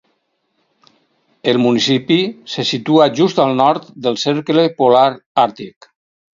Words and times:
El 1.53 1.59
municipi 1.65 2.17
se 2.55 2.67
situa 2.71 3.09
just 3.21 3.43
al 3.45 3.55
nord 3.63 3.95
del 4.09 4.21
Cercle 4.25 4.67
Polar 4.83 5.07
Àrtic. 5.49 5.93